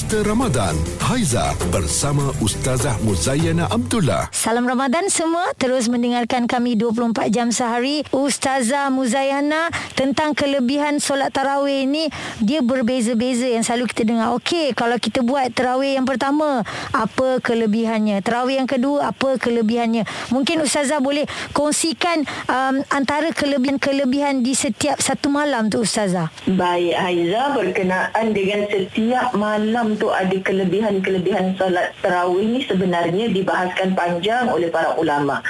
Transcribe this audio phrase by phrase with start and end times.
[0.00, 0.72] Booster Ramadan.
[1.04, 4.32] Haiza bersama Ustazah Muzayana Abdullah.
[4.32, 5.52] Salam Ramadan semua.
[5.60, 8.00] Terus mendengarkan kami 24 jam sehari.
[8.08, 12.08] Ustazah Muzayana Tentang kelebihan solat tarawih ini
[12.40, 14.32] Dia berbeza-beza yang selalu kita dengar.
[14.40, 16.64] Okey kalau kita buat tarawih yang pertama
[16.96, 18.24] Apa kelebihannya?
[18.24, 20.08] Tarawih yang kedua Apa kelebihannya?
[20.32, 26.32] Mungkin Ustazah boleh kongsikan um, Antara kelebihan-kelebihan di setiap satu malam tu Ustazah.
[26.48, 34.50] Baik Haiza berkenaan dengan setiap malam tu ada kelebihan-kelebihan solat tarawih ni sebenarnya dibahaskan panjang
[34.50, 35.40] oleh para ulama.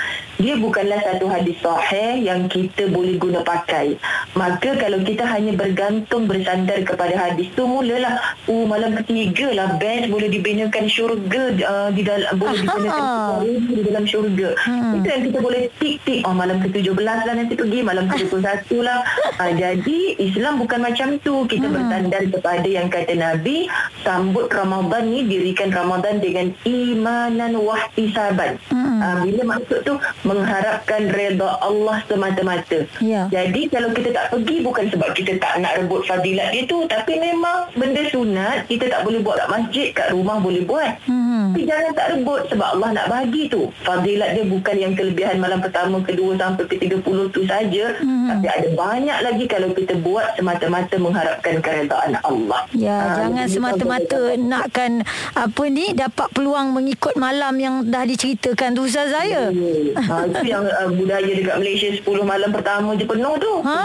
[0.41, 4.00] Dia bukanlah satu hadis sahih yang kita boleh guna pakai.
[4.33, 8.16] Maka kalau kita hanya bergantung bersandar kepada hadis tu mulalah
[8.48, 14.05] oh malam ketiga lah best boleh dibinakan syurga uh, di dalam boleh dibinakan di dalam
[14.09, 14.56] syurga.
[14.64, 14.97] Hmm.
[14.97, 19.05] Itu yang kita boleh tik-tik oh malam ke-17 lah nanti pergi malam ke-21 lah.
[19.36, 21.45] Uh, jadi Islam bukan macam tu.
[21.45, 21.75] Kita hmm.
[21.77, 23.69] bersandar kepada yang kata Nabi
[24.02, 28.56] sambut Ramadan ni dirikan Ramadan dengan imanan wahtisaban.
[28.72, 28.98] Hmm.
[29.00, 29.94] Uh, bila maksud tu
[30.25, 32.84] mengharapkan reda Allah semata-mata.
[33.00, 33.28] Ya.
[33.28, 37.20] Jadi kalau kita tak pergi bukan sebab kita tak nak rebut fadilat dia tu tapi
[37.20, 40.97] memang benda sunat kita tak boleh buat kat masjid kat rumah boleh buat.
[41.05, 41.19] Hmm.
[41.50, 43.69] Tapi jangan tak rebut sebab Allah nak bagi tu.
[43.86, 47.84] Fadilat dia bukan yang kelebihan malam pertama, kedua sampai ke 30 tu saja.
[48.00, 48.28] Hmm.
[48.31, 52.61] Tapi ada banyak lagi kalau kita buat semata-mata mengharapkan keredaan Allah.
[52.75, 55.03] Ya, ha, jangan semata-mata nakkan
[55.34, 59.50] apa ni dapat peluang mengikut malam yang dah diceritakan tu Ustaz saya.
[59.50, 59.94] Hmm.
[59.98, 63.53] Ha, itu yang uh, budaya dekat Malaysia 10 malam pertama je penuh tu.
[63.67, 63.81] Ha.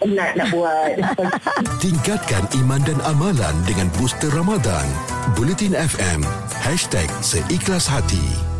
[0.00, 0.92] Penat nak buat.
[1.84, 4.86] Tingkatkan iman dan amalan dengan booster Ramadan.
[5.34, 6.20] Bulletin FM.
[7.20, 8.53] Seikhlas Hati.